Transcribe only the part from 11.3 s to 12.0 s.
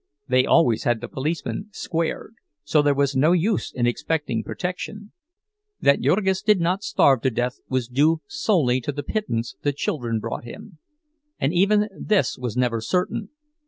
And even